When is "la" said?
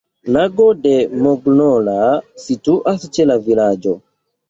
3.33-3.41